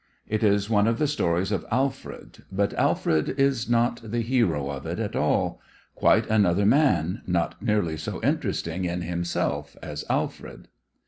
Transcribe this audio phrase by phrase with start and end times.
[0.27, 4.87] It is one of the stories of Alfred; but Alfred is not the hero of
[4.87, 5.61] it at all
[5.93, 10.69] quite another man, not nearly so interesting in himself as Alfred.